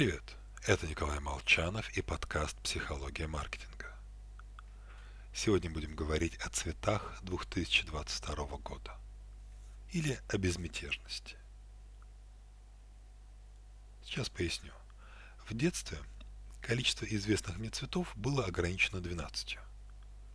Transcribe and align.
Привет, 0.00 0.34
это 0.66 0.86
Николай 0.86 1.20
Молчанов 1.20 1.94
и 1.94 2.00
подкаст 2.00 2.56
«Психология 2.62 3.26
маркетинга». 3.26 3.94
Сегодня 5.34 5.68
будем 5.68 5.94
говорить 5.94 6.38
о 6.38 6.48
цветах 6.48 7.18
2022 7.20 8.34
года 8.64 8.96
или 9.92 10.18
о 10.30 10.38
безмятежности. 10.38 11.36
Сейчас 14.02 14.30
поясню. 14.30 14.72
В 15.46 15.52
детстве 15.52 15.98
количество 16.62 17.04
известных 17.04 17.58
мне 17.58 17.68
цветов 17.68 18.10
было 18.16 18.46
ограничено 18.46 19.02
12 19.02 19.58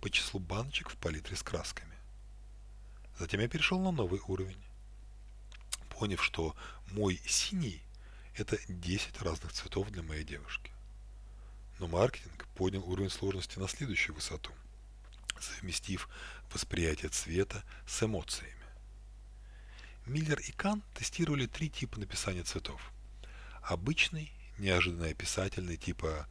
по 0.00 0.08
числу 0.08 0.38
баночек 0.38 0.88
в 0.88 0.96
палитре 0.98 1.34
с 1.34 1.42
красками. 1.42 1.96
Затем 3.18 3.40
я 3.40 3.48
перешел 3.48 3.80
на 3.80 3.90
новый 3.90 4.20
уровень. 4.28 4.62
Поняв, 5.98 6.22
что 6.22 6.54
мой 6.92 7.20
синий– 7.26 7.82
это 8.40 8.58
10 8.68 9.20
разных 9.22 9.52
цветов 9.52 9.90
для 9.90 10.02
моей 10.02 10.24
девушки. 10.24 10.70
Но 11.78 11.86
маркетинг 11.86 12.46
поднял 12.54 12.88
уровень 12.88 13.10
сложности 13.10 13.58
на 13.58 13.68
следующую 13.68 14.14
высоту, 14.14 14.50
совместив 15.40 16.08
восприятие 16.52 17.10
цвета 17.10 17.62
с 17.86 18.02
эмоциями. 18.02 18.54
Миллер 20.06 20.38
и 20.40 20.52
Кан 20.52 20.82
тестировали 20.94 21.46
три 21.46 21.68
типа 21.68 22.00
написания 22.00 22.42
цветов. 22.42 22.80
Обычный, 23.62 24.32
неожиданно 24.58 25.06
описательный 25.08 25.76
типа 25.76 26.26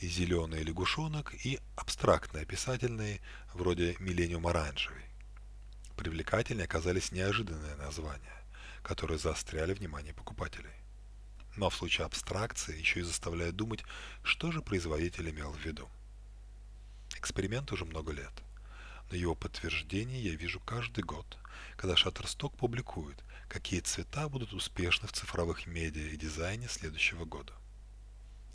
зеленый 0.00 0.62
лягушонок 0.62 1.34
и 1.44 1.60
абстрактно 1.76 2.40
описательные 2.40 3.20
вроде 3.52 3.96
миллениум 3.98 4.46
оранжевый. 4.46 5.04
Привлекательнее 5.96 6.64
оказались 6.64 7.12
неожиданные 7.12 7.74
названия, 7.74 8.42
которые 8.82 9.18
заостряли 9.18 9.74
внимание 9.74 10.14
покупателей. 10.14 10.70
Но 11.58 11.70
в 11.70 11.74
случае 11.74 12.06
абстракции 12.06 12.78
еще 12.78 13.00
и 13.00 13.02
заставляют 13.02 13.56
думать, 13.56 13.82
что 14.22 14.52
же 14.52 14.62
производитель 14.62 15.28
имел 15.30 15.50
в 15.50 15.58
виду. 15.58 15.88
Эксперимент 17.16 17.72
уже 17.72 17.84
много 17.84 18.12
лет, 18.12 18.32
но 19.10 19.16
его 19.16 19.34
подтверждение 19.34 20.22
я 20.22 20.36
вижу 20.36 20.60
каждый 20.60 21.02
год, 21.02 21.26
когда 21.76 21.96
Shutterstock 21.96 22.56
публикует, 22.56 23.24
какие 23.48 23.80
цвета 23.80 24.28
будут 24.28 24.52
успешны 24.52 25.08
в 25.08 25.12
цифровых 25.12 25.66
медиа 25.66 26.10
и 26.10 26.16
дизайне 26.16 26.68
следующего 26.68 27.24
года. 27.24 27.52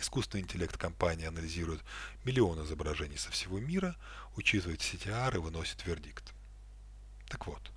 Искусственный 0.00 0.42
интеллект 0.42 0.76
компании 0.76 1.26
анализирует 1.26 1.84
миллионы 2.24 2.64
изображений 2.64 3.16
со 3.16 3.30
всего 3.30 3.60
мира, 3.60 3.94
учитывает 4.34 4.80
CTR 4.80 5.36
и 5.36 5.38
выносит 5.38 5.86
вердикт. 5.86 6.34
Так 7.28 7.46
вот, 7.46 7.70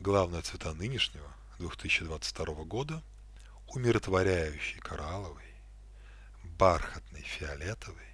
главные 0.00 0.42
цвета 0.42 0.74
нынешнего 0.74 1.32
2022 1.60 2.64
года– 2.64 3.00
умиротворяющий 3.68 4.80
коралловый, 4.80 5.54
бархатный 6.42 7.22
фиолетовый 7.22 8.06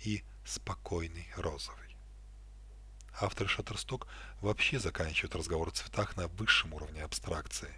и 0.00 0.22
спокойный 0.44 1.28
розовый. 1.36 1.96
Авторы 3.18 3.48
Shutterstock 3.48 4.06
вообще 4.40 4.78
заканчивают 4.78 5.34
разговор 5.34 5.68
о 5.68 5.72
цветах 5.72 6.16
на 6.16 6.28
высшем 6.28 6.74
уровне 6.74 7.02
абстракции. 7.02 7.74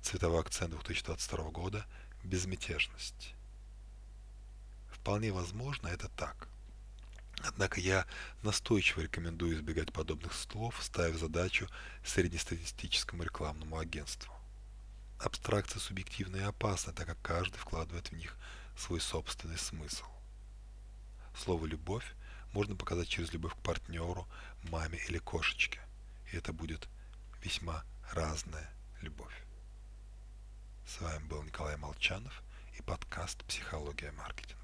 Цветовой 0.00 0.40
акцент 0.40 0.70
2022 0.70 1.50
года– 1.50 1.86
безмятежность. 2.24 3.34
Вполне 4.90 5.32
возможно 5.32 5.88
это 5.88 6.08
так. 6.08 6.48
Однако 7.44 7.80
я 7.80 8.06
настойчиво 8.42 9.00
рекомендую 9.00 9.56
избегать 9.56 9.92
подобных 9.92 10.32
слов, 10.32 10.78
ставив 10.80 11.18
задачу 11.18 11.68
среднестатистическому 12.04 13.24
рекламному 13.24 13.78
агентству. 13.78 14.32
Абстракция 15.42 15.80
субъективна 15.80 16.36
и 16.36 16.42
опасна, 16.42 16.92
так 16.92 17.08
как 17.08 17.20
каждый 17.20 17.58
вкладывает 17.58 18.10
в 18.10 18.12
них 18.12 18.36
свой 18.76 19.00
собственный 19.00 19.58
смысл. 19.58 20.04
Слово 21.36 21.66
«любовь» 21.66 22.14
можно 22.52 22.76
показать 22.76 23.08
через 23.08 23.32
любовь 23.32 23.52
к 23.54 23.56
партнеру, 23.56 24.28
маме 24.70 25.00
или 25.08 25.18
кошечке, 25.18 25.80
и 26.30 26.36
это 26.36 26.52
будет 26.52 26.88
весьма 27.42 27.82
разная 28.12 28.72
любовь. 29.00 29.34
С 30.86 31.00
вами 31.00 31.24
был 31.24 31.42
Николай 31.42 31.76
Молчанов 31.76 32.40
и 32.78 32.82
подкаст 32.82 33.42
«Психология 33.44 34.12
маркетинга». 34.12 34.61